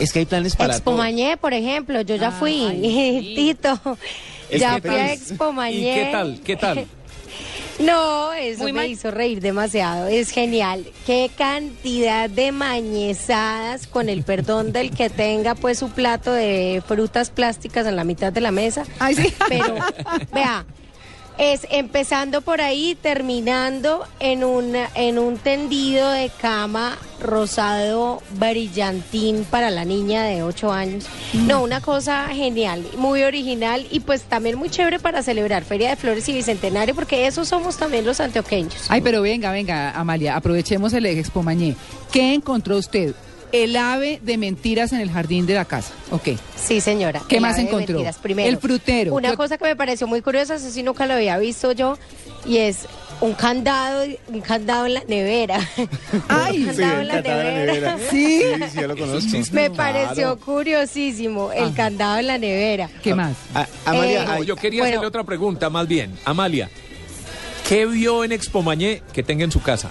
Es 0.00 0.12
que 0.12 0.20
hay 0.20 0.26
planes 0.26 0.56
para 0.56 0.74
Expo 0.74 0.90
todo. 0.90 0.98
Mañé, 0.98 1.36
por 1.36 1.54
ejemplo, 1.54 2.00
yo 2.02 2.16
ya 2.16 2.30
fui, 2.30 3.32
Tito, 3.36 3.78
Es 4.50 4.60
ya 4.60 4.80
fui 4.80 4.94
a. 4.94 5.12
Expo 5.12 5.52
Mañé. 5.52 5.76
¿Y 5.76 5.94
qué 5.94 6.08
tal? 6.12 6.40
¿Qué 6.44 6.56
tal? 6.56 6.86
No, 7.78 8.32
eso 8.32 8.62
Muy 8.62 8.72
me 8.72 8.88
hizo 8.88 9.10
reír 9.10 9.40
demasiado, 9.40 10.06
es 10.06 10.30
genial. 10.30 10.86
Qué 11.04 11.30
cantidad 11.36 12.30
de 12.30 12.52
mañezadas, 12.52 13.86
con 13.86 14.08
el 14.08 14.22
perdón 14.22 14.72
del 14.72 14.90
que 14.90 15.10
tenga 15.10 15.54
pues 15.54 15.78
su 15.78 15.90
plato 15.90 16.32
de 16.32 16.82
frutas 16.86 17.30
plásticas 17.30 17.86
en 17.86 17.96
la 17.96 18.04
mitad 18.04 18.32
de 18.32 18.40
la 18.40 18.50
mesa. 18.50 18.84
Ay, 18.98 19.14
sí. 19.16 19.34
Pero, 19.48 19.74
vea, 20.32 20.64
es 21.38 21.66
empezando 21.70 22.40
por 22.40 22.60
ahí, 22.60 22.96
terminando 23.00 24.04
en 24.20 24.44
un, 24.44 24.74
en 24.94 25.18
un 25.18 25.36
tendido 25.38 26.10
de 26.10 26.30
cama 26.40 26.96
rosado 27.20 28.22
brillantín 28.38 29.44
para 29.50 29.70
la 29.70 29.84
niña 29.84 30.24
de 30.24 30.42
8 30.42 30.72
años. 30.72 31.06
No, 31.32 31.62
una 31.62 31.80
cosa 31.80 32.28
genial, 32.28 32.84
muy 32.96 33.22
original 33.22 33.86
y 33.90 34.00
pues 34.00 34.22
también 34.22 34.58
muy 34.58 34.70
chévere 34.70 34.98
para 34.98 35.22
celebrar 35.22 35.64
Feria 35.64 35.90
de 35.90 35.96
Flores 35.96 36.28
y 36.28 36.32
Bicentenario, 36.32 36.94
porque 36.94 37.26
esos 37.26 37.48
somos 37.48 37.76
también 37.76 38.04
los 38.04 38.20
antioqueños. 38.20 38.86
Ay, 38.88 39.00
pero 39.00 39.22
venga, 39.22 39.50
venga, 39.50 39.90
Amalia, 39.92 40.36
aprovechemos 40.36 40.92
el 40.92 41.06
Expo 41.06 41.42
Mañé. 41.42 41.76
¿Qué 42.12 42.34
encontró 42.34 42.76
usted? 42.76 43.14
El 43.52 43.76
ave 43.76 44.18
de 44.22 44.36
mentiras 44.38 44.92
en 44.92 45.00
el 45.00 45.10
jardín 45.10 45.46
de 45.46 45.54
la 45.54 45.64
casa. 45.64 45.92
Ok. 46.10 46.30
Sí, 46.56 46.80
señora. 46.80 47.22
¿Qué 47.28 47.36
el 47.36 47.42
más 47.42 47.58
encontró? 47.58 48.02
Primero, 48.22 48.48
El 48.48 48.58
frutero. 48.58 49.14
Una 49.14 49.30
Yo- 49.30 49.36
cosa 49.36 49.56
que 49.58 49.64
me 49.64 49.76
pareció 49.76 50.06
muy 50.06 50.20
curiosa, 50.22 50.56
eso 50.56 50.70
sí 50.70 50.82
nunca 50.82 51.06
lo 51.06 51.14
había 51.14 51.38
visto 51.38 51.72
yo, 51.72 51.96
y 52.44 52.58
es 52.58 52.86
un 53.20 53.32
candado, 53.34 54.04
un 54.28 54.40
candado 54.42 54.86
en 54.86 54.94
la 54.94 55.04
nevera. 55.08 55.58
Ay, 56.28 56.60
un 56.60 56.66
candado 56.66 57.00
en 57.00 57.08
la 57.08 57.20
nevera. 57.22 57.98
Sí. 58.10 58.42
sí, 58.72 58.78
yo 58.80 58.88
lo 58.88 58.96
conozco. 58.96 59.30
Me 59.52 59.70
pareció 59.70 60.38
curiosísimo 60.38 61.50
el 61.52 61.72
candado 61.72 62.18
en 62.18 62.26
la 62.26 62.38
nevera. 62.38 62.90
¿Qué 63.02 63.14
más? 63.14 63.34
A- 63.54 63.66
Amalia, 63.86 64.22
Eh, 64.22 64.26
No, 64.26 64.42
yo 64.42 64.56
quería 64.56 64.80
Bueno. 64.82 64.94
hacerle 64.96 65.06
otra 65.08 65.24
pregunta, 65.24 65.70
más 65.70 65.86
bien. 65.88 66.18
Amalia, 66.24 66.68
¿qué 67.68 67.86
vio 67.86 68.22
en 68.24 68.32
Expo 68.32 68.60
Mañé 68.62 69.02
que 69.12 69.22
tenga 69.22 69.44
en 69.44 69.52
su 69.52 69.62
casa? 69.62 69.88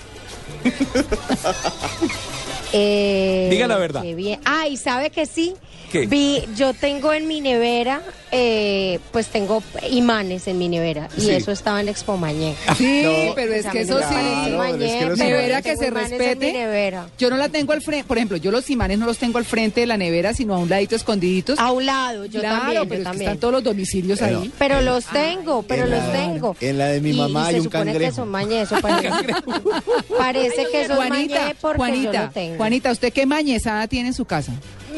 Eh, 2.78 3.48
Diga 3.50 3.68
la 3.68 3.78
verdad. 3.78 4.02
qué 4.02 4.16
bien. 4.16 4.40
Ay, 4.46 4.76
¿sabe 4.78 5.10
que 5.10 5.26
sí? 5.26 5.54
¿Qué? 5.92 6.08
Vi, 6.08 6.44
yo 6.58 6.74
tengo 6.74 7.14
en 7.14 7.26
mi 7.28 7.40
nevera, 7.40 8.02
eh, 8.32 9.00
pues 9.12 9.28
tengo 9.28 9.64
imanes 9.92 10.48
en 10.48 10.58
mi 10.58 10.68
nevera 10.68 11.08
y 11.16 11.22
Sí. 11.22 11.30
eso 11.32 11.52
estaba 11.54 11.80
en 11.80 11.88
Expo 11.88 12.18
Mañé. 12.18 12.54
Sí, 12.78 13.02
No, 13.04 13.34
pero 13.36 13.54
es 13.54 13.66
que 13.68 13.82
eso 13.82 14.00
sí. 14.00 14.06
Que 14.16 14.98
pero 15.00 15.16
nevera 15.16 15.62
que 15.62 15.78
se 15.78 15.90
respete. 15.92 16.54
Yo 17.18 17.30
no 17.30 17.38
la 17.38 17.48
tengo 17.50 17.72
al 17.72 17.82
frente, 17.82 18.04
por 18.06 18.18
ejemplo, 18.18 18.36
yo 18.38 18.52
los 18.52 18.70
imanes 18.70 19.00
no 19.00 19.06
los 19.06 19.18
tengo 19.20 19.38
al 19.38 19.46
frente 19.46 19.82
de 19.82 19.88
la 19.88 19.96
nevera, 19.96 20.34
sino 20.34 20.56
a 20.56 20.58
un 20.58 20.68
ladito 20.70 20.96
escondiditos. 20.98 21.60
A 21.60 21.72
un 21.72 21.86
lado, 21.86 22.26
yo 22.26 22.42
claro, 22.42 22.58
también, 22.58 22.74
pero 22.74 22.84
yo 22.88 22.94
es 22.94 23.00
que 23.00 23.04
también. 23.04 23.22
están 23.30 23.40
todos 23.40 23.54
los 23.54 23.64
domicilios 23.64 24.20
Pero- 24.20 24.40
ahí. 24.42 24.52
Pero 24.60 24.82
los 24.82 25.06
tengo, 25.06 25.62
pero 25.64 25.84
en 25.86 25.92
los 25.92 26.04
la- 26.04 26.12
tengo. 26.12 26.56
en 26.60 26.78
la 26.78 26.88
de 26.88 27.00
mi 27.00 27.12
Y- 27.12 27.14
mamá 27.14 27.44
y 27.44 27.48
hay 27.48 27.54
se 27.54 27.58
un 27.60 27.64
supone 27.66 27.86
que 27.86 27.92
cangrejo. 27.94 28.16
son 28.16 28.30
mañé, 28.30 28.62
eso 28.64 28.76
parece. 28.82 29.10
parece 30.18 30.66
que 30.72 30.88
son 30.88 30.96
Juanita, 30.98 31.40
mañé 31.42 31.56
porque 31.62 31.78
Juanita, 31.78 32.12
yo 32.12 32.22
no 32.26 32.32
tengo. 32.32 32.58
Juanita, 32.66 32.92
¿usted 32.92 33.14
qué 33.14 33.28
mañezada 33.28 33.88
tiene 33.88 34.08
en 34.08 34.16
su 34.16 34.26
casa? 34.26 34.52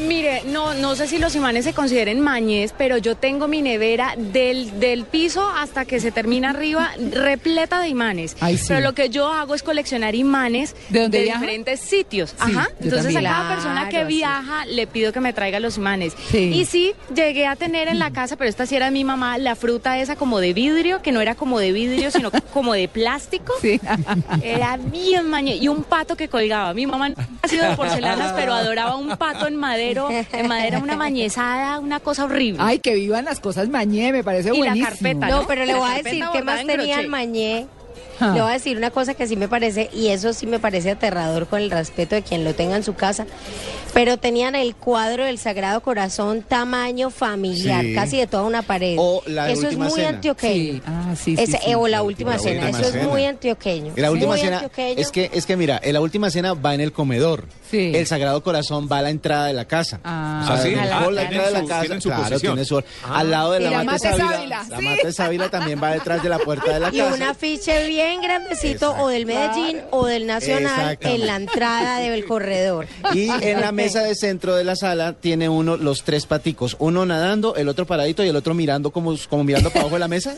Mire, 0.06 0.42
no, 0.46 0.74
no 0.74 0.94
sé 0.94 1.06
si 1.08 1.18
los 1.18 1.34
imanes 1.34 1.64
se 1.64 1.72
consideren 1.72 2.20
mañez, 2.20 2.72
pero 2.76 2.98
yo 2.98 3.16
tengo 3.16 3.48
mi 3.48 3.62
nevera 3.62 4.14
del, 4.16 4.78
del 4.80 5.04
piso 5.04 5.48
hasta 5.48 5.84
que 5.84 5.98
se 6.00 6.12
termina 6.12 6.50
arriba 6.50 6.90
repleta 7.12 7.80
de 7.80 7.88
imanes. 7.88 8.36
Ay, 8.40 8.56
sí. 8.58 8.66
Pero 8.68 8.80
lo 8.80 8.94
que 8.94 9.10
yo 9.10 9.28
hago 9.32 9.54
es 9.54 9.62
coleccionar 9.62 10.14
imanes 10.14 10.76
¿De 10.88 11.00
dónde 11.02 11.22
viaja? 11.22 11.40
diferentes 11.40 11.80
sitios. 11.80 12.30
Sí, 12.30 12.36
Ajá. 12.56 12.68
Entonces 12.80 13.14
a 13.16 13.22
cada 13.22 13.54
persona 13.54 13.88
que 13.88 14.00
sí. 14.02 14.06
viaja 14.06 14.66
le 14.66 14.86
pido 14.86 15.12
que 15.12 15.20
me 15.20 15.32
traiga 15.32 15.58
los 15.60 15.76
imanes. 15.78 16.14
Sí. 16.30 16.52
Y 16.54 16.64
sí, 16.64 16.92
llegué 17.14 17.46
a 17.46 17.56
tener 17.56 17.88
en 17.88 17.98
la 17.98 18.10
casa, 18.12 18.36
pero 18.36 18.48
esta 18.48 18.66
sí 18.66 18.76
era 18.76 18.86
de 18.86 18.92
mi 18.92 19.04
mamá, 19.04 19.38
la 19.38 19.56
fruta 19.56 19.98
esa 19.98 20.16
como 20.16 20.38
de 20.40 20.52
vidrio, 20.52 21.02
que 21.02 21.12
no 21.12 21.20
era 21.20 21.34
como 21.34 21.58
de 21.58 21.72
vidrio, 21.72 22.10
sino 22.10 22.30
como 22.52 22.72
de 22.74 22.88
plástico. 22.88 23.52
Era 24.42 24.76
bien 24.76 25.28
mañe. 25.28 25.56
Y 25.56 25.68
un 25.68 25.84
pato 25.84 26.16
que 26.16 26.28
colgaba. 26.28 26.72
Mi 26.74 26.86
mamá 26.86 27.10
ha 27.42 27.48
sido 27.48 27.68
de 27.68 27.76
porcelanas, 27.76 28.32
pero 28.36 28.52
adoraba 28.54 28.96
un 28.96 29.16
pato 29.16 29.46
en 29.46 29.56
madero, 29.94 30.08
en 30.32 30.48
madera, 30.48 30.78
una 30.78 30.96
mañezada, 30.96 31.78
una 31.78 32.00
cosa 32.00 32.24
horrible. 32.24 32.58
Ay, 32.62 32.78
que 32.78 32.94
vivan 32.94 33.24
las 33.24 33.40
cosas 33.40 33.68
mañé, 33.68 34.12
me 34.12 34.22
parece 34.24 34.48
Y 34.48 34.52
la 34.52 34.58
buenísimo. 34.58 34.88
carpeta, 34.88 35.28
No, 35.28 35.40
¿no? 35.42 35.46
pero 35.46 35.64
le 35.64 35.72
La 35.72 35.78
voy 35.78 35.90
a 35.90 35.94
decir 36.02 36.12
qué 36.12 36.24
bordada 36.26 36.44
más 36.44 36.60
en 36.60 36.66
tenía 36.66 36.84
crochet. 36.84 37.04
el 37.04 37.08
mañé. 37.10 37.66
Ah. 38.20 38.32
Le 38.34 38.40
voy 38.42 38.50
a 38.50 38.54
decir 38.54 38.76
una 38.76 38.90
cosa 38.90 39.14
que 39.14 39.26
sí 39.26 39.36
me 39.36 39.48
parece, 39.48 39.90
y 39.92 40.08
eso 40.08 40.32
sí 40.32 40.46
me 40.46 40.58
parece 40.58 40.90
aterrador 40.90 41.46
con 41.46 41.60
el 41.60 41.70
respeto 41.70 42.14
de 42.14 42.22
quien 42.22 42.44
lo 42.44 42.54
tenga 42.54 42.76
en 42.76 42.82
su 42.84 42.94
casa, 42.94 43.26
pero 43.94 44.16
tenían 44.16 44.54
el 44.54 44.74
cuadro 44.74 45.24
del 45.24 45.38
Sagrado 45.38 45.80
Corazón 45.82 46.42
tamaño 46.42 47.10
familiar, 47.10 47.84
Sí. 47.84 47.94
casi 47.94 48.16
de 48.18 48.26
toda 48.26 48.42
una 48.44 48.62
pared. 48.62 48.96
O 48.98 49.22
la 49.26 49.50
eso 49.50 49.68
es 49.68 49.76
muy 49.76 49.90
Cena. 49.90 50.08
antioqueño. 50.08 50.54
Sí, 50.74 50.82
ah, 50.86 51.14
sí, 51.16 51.36
sí, 51.36 51.42
Ese- 51.42 51.58
sí. 51.58 51.70
eh, 51.70 51.74
o 51.76 51.86
la 51.88 52.02
última 52.02 52.32
La 52.32 52.38
cena, 52.38 52.66
Última 52.66 52.80
eso 52.86 52.96
es 52.98 53.04
muy 53.04 53.24
antioqueño. 53.24 53.92
En 53.96 54.02
la 54.02 54.10
última 54.10 54.32
muy 54.32 54.40
cena 54.40 54.56
antioqueño. 54.56 55.00
es 55.00 55.10
que 55.10 55.30
es 55.32 55.46
que 55.46 55.56
mira, 55.56 55.80
en 55.82 55.92
la 55.94 56.00
última 56.00 56.30
cena 56.30 56.54
va 56.54 56.74
en 56.74 56.80
el 56.80 56.92
comedor. 56.92 57.44
Sí. 57.70 57.92
El 57.94 58.06
Sagrado 58.06 58.42
Corazón 58.42 58.88
va 58.90 58.98
a 58.98 59.02
la 59.02 59.10
entrada 59.10 59.46
de 59.46 59.52
la 59.52 59.66
casa. 59.66 60.00
Ah. 60.04 60.40
O 60.42 60.46
sea, 60.46 60.56
¿Ah, 60.56 60.62
sí? 60.62 60.68
el 60.70 60.78
Ah, 60.78 61.10
la 61.10 61.22
entrada 61.22 61.46
de 61.48 61.52
la 61.52 61.64
casa, 61.66 62.00
su 62.00 62.08
claro, 62.08 62.22
posición. 62.24 62.54
tiene 62.54 62.64
su- 62.64 62.78
Ah. 62.78 63.18
al 63.18 63.30
lado 63.30 63.52
de 63.52 63.60
la, 63.60 63.70
la 63.70 63.84
mate 63.84 63.98
sábila. 63.98 64.46
La 64.68 64.78
sí. 64.78 64.84
mate 64.84 65.12
sábila 65.12 65.48
también 65.50 65.80
va 65.82 65.90
detrás 65.92 66.22
de 66.22 66.28
la 66.28 66.38
puerta 66.38 66.72
de 66.72 66.80
la 66.80 66.88
Y 66.92 66.98
casa. 66.98 67.14
un 67.14 67.22
afiche 67.22 67.84
bien 68.08 68.22
grandecito 68.22 68.94
o 68.98 69.08
del 69.08 69.26
Medellín 69.26 69.80
o 69.90 70.06
del 70.06 70.26
Nacional 70.26 70.98
en 71.00 71.26
la 71.26 71.36
entrada 71.36 71.98
del 71.98 72.24
corredor. 72.24 72.86
Y 73.12 73.28
en 73.28 73.60
la 73.60 73.72
mesa 73.72 74.02
de 74.02 74.14
centro 74.14 74.56
de 74.56 74.64
la 74.64 74.76
sala 74.76 75.12
tiene 75.14 75.48
uno 75.48 75.76
los 75.76 76.02
tres 76.04 76.26
paticos, 76.26 76.76
uno 76.78 77.06
nadando, 77.06 77.56
el 77.56 77.68
otro 77.68 77.86
paradito 77.86 78.24
y 78.24 78.28
el 78.28 78.36
otro 78.36 78.54
mirando 78.54 78.90
como, 78.90 79.14
como 79.28 79.44
mirando 79.44 79.70
para 79.70 79.82
abajo 79.82 79.96
de 79.96 80.00
la 80.00 80.08
mesa. 80.08 80.34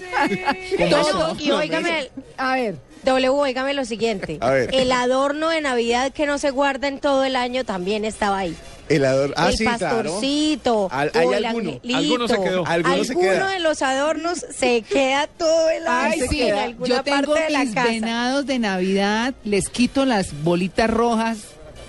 No, 0.79 1.01
eso. 1.01 1.37
y 1.39 1.51
óigame, 1.51 2.11
A 2.37 2.55
ver, 2.55 2.77
W, 3.05 3.29
óigame 3.29 3.75
lo 3.75 3.85
siguiente. 3.85 4.39
A 4.41 4.51
ver. 4.51 4.75
El 4.75 4.93
adorno 4.93 5.49
de 5.49 5.61
Navidad 5.61 6.13
que 6.13 6.27
no 6.27 6.39
se 6.39 6.51
guarda 6.51 6.89
en 6.89 7.01
todo 7.01 7.25
el 7.25 7.37
año 7.37 7.65
también 7.65 8.05
estaba 8.05 8.39
ahí. 8.39 8.57
El 8.91 9.05
ador- 9.05 9.33
ah, 9.37 9.49
el 9.51 9.57
sí, 9.57 9.65
claro. 9.65 9.79
pastorcito, 9.79 10.89
Al- 10.91 11.11
hay 11.15 11.27
o 11.27 11.33
el 11.35 11.45
alguno. 11.45 11.71
angelito. 11.71 11.97
Alguno 11.99 12.29
se 12.29 12.35
quedó. 12.43 12.67
Alguno 12.67 13.05
se 13.05 13.15
queda. 13.17 13.49
de 13.51 13.61
los 13.61 13.83
adornos 13.83 14.45
se 14.55 14.83
queda 14.83 15.27
todo 15.29 15.71
el 15.71 15.87
año 15.87 16.13
Ay, 16.13 16.21
sí, 16.29 16.41
yo 16.85 17.03
tengo 17.03 17.27
parte 17.33 17.45
de 17.45 17.51
la 17.51 17.65
mis 17.65 17.75
casa. 17.75 17.89
venados 17.89 18.47
de 18.47 18.59
Navidad, 18.59 19.35
les 19.45 19.69
quito 19.69 20.05
las 20.05 20.43
bolitas 20.43 20.91
rojas, 20.91 21.39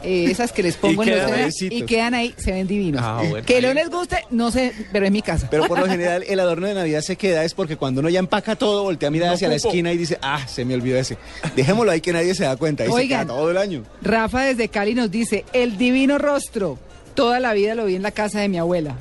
eh, 0.04 0.26
esas 0.32 0.52
que 0.52 0.64
les 0.64 0.78
pongo 0.78 1.04
Y 1.04 1.10
en 1.10 1.16
los 1.18 1.26
quedan 1.28 1.40
dedos, 1.40 1.56
ahí. 1.62 1.68
y 1.72 1.82
quedan 1.84 2.14
ahí, 2.16 2.34
se 2.38 2.52
ven 2.52 2.68
divinos. 2.68 3.02
Ah, 3.04 3.22
bueno. 3.28 3.46
que 3.46 3.62
no 3.62 3.74
les 3.74 3.90
guste, 3.90 4.18
no 4.32 4.50
sé, 4.52 4.72
pero 4.92 5.06
es 5.06 5.12
mi 5.12 5.22
casa. 5.22 5.48
Pero 5.50 5.68
por 5.68 5.80
lo 5.80 5.86
general 5.90 6.24
el 6.28 6.40
adorno 6.40 6.68
de 6.68 6.74
Navidad 6.76 7.02
se 7.02 7.16
queda 7.16 7.44
es 7.44 7.54
porque 7.54 7.78
cuando 7.78 8.00
uno 8.02 8.10
ya 8.10 8.20
empaca 8.20 8.56
todo, 8.56 8.84
voltea 8.84 9.08
a 9.08 9.12
mirar 9.12 9.28
No 9.30 9.34
hacia 9.36 9.48
la 9.48 9.56
esquina 9.56 9.92
y 9.92 9.98
dice, 9.98 10.18
ah, 10.22 10.46
se 10.48 10.66
me 10.66 10.74
olvidó 10.76 10.98
ese. 10.98 11.18
Dejémoslo 11.56 11.92
ahí 11.92 12.02
que 12.02 12.14
nadie 12.14 12.34
se 12.36 12.44
da 12.46 12.56
cuenta. 12.58 12.84
Y 12.84 12.88
se 12.88 12.94
Oigan. 12.94 13.26
queda 13.28 13.36
todo 13.36 13.52
el 13.52 13.58
año. 13.58 13.84
Rafa 14.04 14.42
desde 14.44 14.70
Cali 14.70 14.94
nos 14.96 15.10
dice, 15.12 15.46
el 15.54 15.78
divino 15.78 16.18
rostro, 16.18 16.80
toda 17.14 17.40
la 17.40 17.54
vida 17.54 17.76
lo 17.76 17.86
vi 17.86 17.96
en 17.96 18.04
la 18.04 18.12
casa 18.12 18.40
de 18.40 18.50
mi 18.50 18.58
abuela. 18.58 18.96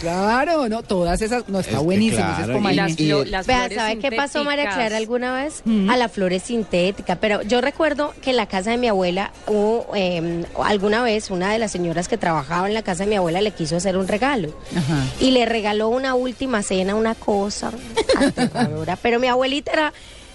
Claro, 0.00 0.68
no, 0.70 0.82
todas 0.82 1.20
esas, 1.20 1.48
no, 1.50 1.60
Es 1.60 1.66
está 1.68 1.80
buenísimo. 1.80 2.24
claro, 2.24 2.42
es 2.44 2.48
y 2.48 2.52
como 2.52 2.68
Y 2.68 2.72
ahí. 2.72 2.76
las, 2.76 2.98
Y- 3.00 3.30
las 3.30 3.46
Vea, 3.46 3.58
flores 3.58 3.76
¿sabe 3.76 3.98
qué 3.98 4.12
pasó 4.12 4.42
María. 4.42 4.70
Clara 4.70 4.96
alguna 4.96 5.34
vez? 5.34 5.62
Ujú. 5.66 5.90
A 5.90 5.96
la 5.98 6.08
flores 6.08 6.42
sintética. 6.44 7.16
Pero 7.16 7.42
yo 7.42 7.60
recuerdo 7.60 8.14
que 8.22 8.30
en 8.30 8.36
la 8.36 8.46
casa 8.46 8.70
de 8.70 8.78
mi 8.78 8.88
abuela, 8.88 9.32
hubo, 9.46 9.86
eh, 9.94 10.44
alguna 10.64 11.02
vez 11.02 11.30
una 11.30 11.52
de 11.52 11.58
las 11.58 11.72
señoras 11.72 12.08
que 12.08 12.16
trabajaba 12.16 12.68
en 12.68 12.74
la 12.74 12.82
casa 12.82 13.04
de 13.04 13.10
mi 13.10 13.16
abuela 13.16 13.42
le 13.42 13.50
quiso 13.50 13.76
hacer 13.76 13.98
un 13.98 14.08
regalo. 14.08 14.54
Ajá. 14.74 15.04
Y 15.20 15.32
le 15.32 15.44
regaló 15.44 15.88
una 15.90 16.14
última 16.14 16.62
cena, 16.62 16.94
una 16.94 17.14
cosa 17.14 17.70
aterradora. 18.18 18.96
Pero 19.02 19.20
mi 19.20 19.26
abuelita 19.28 19.72
era... 19.72 19.92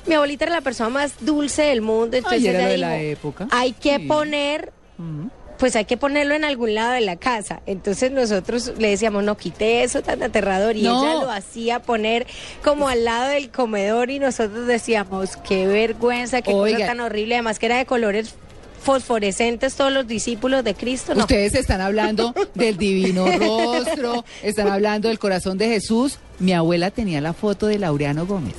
Mi 0.07 0.15
abuelita 0.15 0.45
era 0.45 0.55
la 0.55 0.61
persona 0.61 0.89
más 0.89 1.13
dulce 1.19 1.61
del 1.63 1.81
mundo, 1.81 2.17
entonces 2.17 2.41
Ay, 2.41 2.47
era 2.47 2.59
ella 2.59 2.67
de 2.69 2.75
dijo, 2.75 2.87
la 2.87 3.01
época. 3.01 3.47
hay 3.51 3.73
que 3.73 3.97
Sí. 3.97 4.05
poner 4.07 4.71
Mm. 4.97 5.27
Pues 5.61 5.75
hay 5.75 5.85
que 5.85 5.95
ponerlo 5.95 6.33
en 6.33 6.43
algún 6.43 6.73
lado 6.73 6.93
de 6.93 7.01
la 7.01 7.17
casa. 7.17 7.61
Entonces 7.67 8.11
nosotros 8.11 8.73
le 8.79 8.89
decíamos, 8.89 9.23
no 9.23 9.37
quite 9.37 9.83
eso 9.83 10.01
tan 10.01 10.23
aterrador. 10.23 10.75
Y 10.75 10.81
No. 10.81 11.03
ella 11.05 11.21
lo 11.21 11.29
hacía 11.31 11.83
poner 11.83 12.25
como 12.63 12.87
al 12.89 13.05
lado 13.05 13.29
del 13.29 13.51
comedor 13.51 14.09
y 14.09 14.17
nosotros 14.17 14.65
decíamos, 14.65 15.37
qué 15.37 15.67
vergüenza, 15.67 16.41
qué 16.41 16.51
Oiga. 16.51 16.77
cosa 16.77 16.87
tan 16.87 16.99
horrible. 17.01 17.35
Además 17.35 17.59
que 17.59 17.67
era 17.67 17.77
de 17.77 17.85
colores 17.85 18.33
fosforescentes 18.81 19.75
todos 19.75 19.91
los 19.93 20.07
discípulos 20.07 20.63
de 20.63 20.73
Cristo. 20.73 21.13
No. 21.13 21.21
Ustedes 21.21 21.53
están 21.53 21.79
hablando 21.79 22.33
del 22.55 22.77
divino 22.77 23.27
rostro, 23.37 24.25
están 24.41 24.67
hablando 24.67 25.09
del 25.09 25.19
corazón 25.19 25.59
de 25.59 25.67
Jesús. 25.67 26.17
Mi 26.39 26.53
abuela 26.53 26.89
tenía 26.89 27.21
la 27.21 27.33
foto 27.33 27.67
de 27.67 27.77
Laureano 27.77 28.25
Gómez. 28.25 28.55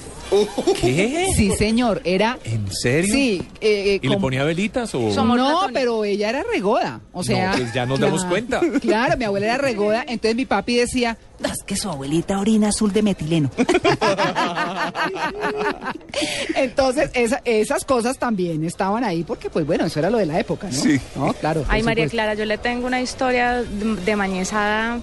¿Qué? 0.80 1.26
Sí, 1.36 1.50
señor, 1.52 2.00
era... 2.04 2.38
¿En 2.44 2.70
serio? 2.72 3.12
Sí. 3.14 3.42
eh, 3.60 3.94
eh, 3.94 4.00
¿Y 4.02 4.08
le 4.08 4.16
ponía 4.18 4.44
velitas 4.44 4.94
o...? 4.94 5.12
Somos 5.12 5.36
no, 5.36 5.66
pero 5.72 6.04
ella 6.04 6.30
era 6.30 6.42
regoda. 6.52 7.00
O 7.12 7.22
sea, 7.22 7.50
No, 7.52 7.58
pues 7.58 7.72
ya 7.74 7.86
nos 7.86 8.00
damos 8.00 8.24
cuenta. 8.24 8.60
Claro, 8.80 9.16
mi 9.16 9.24
abuela 9.24 9.46
era 9.46 9.58
regoda. 9.58 10.04
Entonces 10.08 10.34
mi 10.36 10.46
papi 10.46 10.76
decía, 10.76 11.18
"No, 11.40 11.48
es 11.48 11.62
que 11.64 11.76
su 11.76 11.88
abuelita 11.90 12.38
orina 12.38 12.68
azul 12.68 12.92
de 12.92 13.02
metileno. 13.02 13.50
Entonces, 16.54 17.10
esa- 17.14 17.40
esas 17.44 17.84
cosas 17.84 18.18
también 18.18 18.64
estaban 18.64 19.04
ahí 19.04 19.22
porque, 19.24 19.50
pues 19.50 19.66
bueno, 19.66 19.86
eso 19.86 19.98
era 19.98 20.10
lo 20.10 20.18
de 20.18 20.26
la 20.26 20.38
época, 20.38 20.68
¿no? 20.68 20.72
Sí. 20.76 21.00
No, 21.16 21.32
claro. 21.34 21.62
por 21.62 21.74
Ay, 21.74 21.82
María 21.82 22.04
supuesto. 22.04 22.16
Clara, 22.16 22.34
yo 22.34 22.44
le 22.44 22.58
tengo 22.58 22.86
una 22.86 23.00
historia 23.00 23.62
de 23.62 23.92
de 24.02 24.16
mañezada 24.16 25.00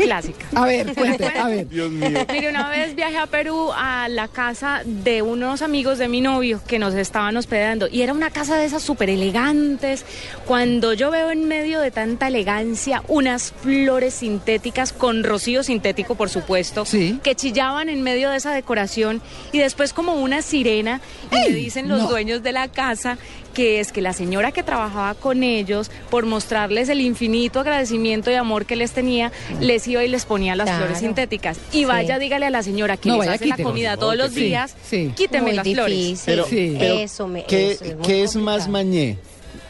clásica. 0.00 0.46
A 0.54 0.66
ver, 0.66 0.94
cuente, 0.94 1.26
a 1.26 1.46
ver. 1.48 1.68
Dios 1.68 1.90
mío. 1.90 2.26
Mire, 2.32 2.50
una 2.50 2.68
vez 2.68 2.94
viajé 2.94 3.18
a 3.18 3.26
Perú 3.26 3.70
a 3.74 4.08
la 4.08 4.28
casa 4.28 4.82
de 4.84 5.22
unos 5.22 5.62
amigos 5.62 5.98
de 5.98 6.08
mi 6.08 6.20
novio 6.20 6.60
que 6.66 6.78
nos 6.78 6.94
estaban 6.94 7.36
hospedando 7.36 7.88
y 7.90 8.02
era 8.02 8.12
una 8.12 8.30
casa 8.30 8.56
de 8.56 8.64
esas 8.64 8.82
súper 8.82 9.10
elegantes. 9.10 10.04
Cuando 10.46 10.92
yo 10.92 11.10
veo 11.10 11.30
en 11.30 11.46
medio 11.48 11.80
de 11.80 11.90
tanta 11.90 12.28
elegancia 12.28 13.02
unas 13.08 13.52
flores 13.62 14.14
sintéticas 14.14 14.92
con 14.92 15.22
rocío 15.24 15.62
sintético, 15.62 16.14
por 16.14 16.28
supuesto, 16.30 16.84
Sí. 16.84 17.18
que 17.22 17.34
chillaban 17.34 17.88
en 17.88 18.02
medio 18.02 18.30
de 18.30 18.36
esa 18.36 18.52
decoración 18.52 19.20
y 19.52 19.58
después 19.58 19.92
como 19.92 20.14
una 20.14 20.42
sirena 20.42 21.00
y 21.30 21.50
me 21.50 21.56
dicen 21.56 21.88
los 21.88 22.02
no. 22.02 22.08
dueños 22.08 22.42
de 22.42 22.52
la 22.52 22.68
casa 22.68 23.18
que 23.54 23.80
es 23.80 23.90
que 23.90 24.00
la 24.00 24.12
señora 24.12 24.52
que 24.52 24.62
trabajaba 24.62 25.14
con 25.14 25.42
ellos, 25.42 25.90
por 26.08 26.24
mostrarles 26.24 26.88
el 26.88 27.00
infinito 27.00 27.58
agradecimiento 27.58 28.30
y 28.30 28.34
amor 28.34 28.64
que 28.64 28.76
les 28.76 28.92
tenía, 28.92 29.32
les 29.60 29.88
iba 29.90 30.04
y 30.04 30.08
les 30.08 30.24
ponía 30.24 30.56
las 30.56 30.66
Claro. 30.66 30.84
flores 30.84 30.98
sintéticas. 31.00 31.58
Y 31.72 31.78
Sí. 31.80 31.84
vaya, 31.84 32.18
dígale 32.18 32.46
a 32.46 32.50
la 32.50 32.62
señora 32.62 32.96
que 32.96 33.08
No, 33.08 33.16
les 33.16 33.26
vaya, 33.26 33.32
hace 33.32 33.46
la 33.46 33.56
quítelo. 33.56 33.68
comida 33.68 33.96
todos 33.96 34.16
los 34.16 34.32
sí. 34.32 34.40
días, 34.44 34.74
Sí. 34.88 35.12
quíteme 35.16 35.48
Muy 35.48 35.52
las 35.56 35.68
flores. 35.68 35.96
difícil. 35.96 36.22
Pero, 36.26 36.46
Sí. 36.46 36.76
pero 36.78 36.94
Eso 36.94 37.28
me- 37.28 37.44
¿qué, 37.44 37.72
eso 37.72 37.84
es 37.84 37.94
qué 38.06 38.22
es 38.22 38.36
más 38.36 38.68
mañé? 38.68 39.18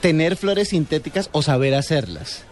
¿Tener 0.01 0.37
flores 0.37 0.69
sintéticas 0.69 1.29
o 1.33 1.43
saber 1.43 1.75
hacerlas? 1.75 2.45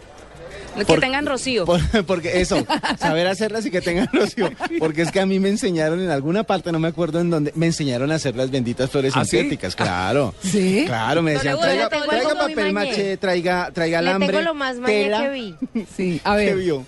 Que 0.77 0.85
Por- 0.85 0.99
tengan 0.99 1.25
rocío. 1.25 1.65
Por- 1.65 1.81
porque 2.05 2.39
eso, 2.41 2.63
saber 2.99 3.27
hacerlas 3.27 3.65
y 3.65 3.71
que 3.71 3.81
tengan 3.81 4.07
rocío. 4.13 4.49
Porque 4.77 5.01
es 5.01 5.11
que 5.11 5.19
a 5.19 5.25
mí 5.25 5.39
me 5.39 5.49
enseñaron 5.49 5.99
en 5.99 6.09
alguna 6.11 6.43
parte, 6.43 6.71
no 6.71 6.79
me 6.79 6.87
acuerdo 6.87 7.19
en 7.19 7.29
dónde, 7.31 7.51
me 7.55 7.65
enseñaron 7.65 8.11
a 8.11 8.15
hacer 8.15 8.35
las 8.35 8.49
benditas 8.51 8.89
flores 8.89 9.13
¿Ah, 9.15 9.25
sí? 9.25 9.31
sintéticas, 9.31 9.75
claro. 9.75 10.33
¿Sí? 10.41 10.83
Claro, 10.85 11.21
me 11.23 11.33
decían, 11.33 11.55
le 11.55 11.61
traiga, 11.61 11.89
traiga 11.89 12.35
papel 12.35 12.71
maché, 12.71 13.17
traiga, 13.17 13.71
traiga 13.73 14.01
Le 14.01 14.09
alambre. 14.09 14.29
tengo 14.29 14.41
lo 14.41 14.53
más 14.53 14.77
mañé 14.77 15.03
tela. 15.05 15.21
que 15.23 15.29
vi. 15.29 15.55
Sí, 15.97 16.21
a 16.23 16.37
¿Qué 16.37 16.45
ver. 16.45 16.55
vio? 16.57 16.85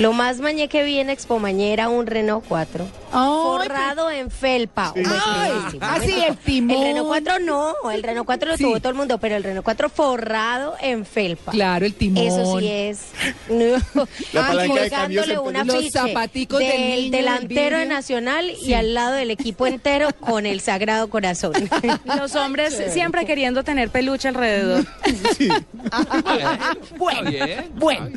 Lo 0.00 0.12
más 0.14 0.40
mañé 0.40 0.68
que 0.68 0.82
vi 0.82 0.98
en 0.98 1.10
Expo 1.10 1.38
Mañé 1.38 1.72
era 1.74 1.88
un 1.90 2.06
Renault 2.06 2.42
4. 2.48 2.86
Ay, 3.12 3.20
forrado 3.42 4.10
en 4.10 4.30
felpa. 4.30 4.92
Sí. 4.96 5.02
Ay, 5.26 5.52
así 5.80 6.14
el 6.26 6.36
timón. 6.38 6.76
El 6.76 6.82
Renault 6.84 7.08
4 7.08 7.38
no, 7.40 7.74
el 7.92 8.02
Renault 8.02 8.24
4 8.24 8.48
lo 8.50 8.56
Sí. 8.56 8.64
tuvo 8.64 8.78
todo 8.78 8.88
el 8.90 8.94
mundo, 8.94 9.18
pero 9.18 9.36
el 9.36 9.44
Renault 9.44 9.64
4 9.64 9.90
forrado 9.90 10.74
en 10.80 11.04
felpa. 11.04 11.52
Claro, 11.52 11.84
el 11.84 11.94
timón. 11.94 12.24
Eso 12.24 12.58
sí 12.60 12.68
es. 12.68 13.00
No. 13.50 14.06
La 14.32 14.48
Ay, 14.48 14.68
colgándole 14.68 15.34
en 15.34 15.38
un 15.40 15.66
Los 15.66 15.90
zapaticos 15.90 16.60
del 16.60 16.68
del 16.70 16.80
niño, 16.80 17.00
del 17.02 17.10
delantero 17.10 17.78
de. 17.78 17.86
Nacional 17.86 18.52
Sí. 18.58 18.70
y 18.70 18.74
al 18.74 18.94
lado 18.94 19.12
del 19.12 19.30
equipo 19.30 19.66
entero 19.66 20.08
con 20.20 20.46
el 20.46 20.60
Sagrado 20.60 21.10
Corazón. 21.10 21.52
Los 22.16 22.34
hombres 22.36 22.80
siempre 22.92 23.26
queriendo 23.26 23.64
tener 23.64 23.90
peluche 23.90 24.28
alrededor. 24.28 24.86
Bueno, 26.96 27.30
bien. 27.30 27.70
Bueno, 27.74 28.08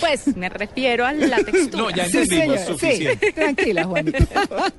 Pues 0.00 0.36
me 0.36 0.48
refiero 0.48 1.06
a 1.06 1.12
la 1.12 1.36
textura. 1.44 1.76
No, 1.82 1.90
ya 1.90 2.06
sí, 2.06 2.18
entendimos 2.18 2.60
sí. 2.60 2.66
suficiente. 2.66 3.32
Tranquila, 3.32 3.84
Juanita. 3.84 4.18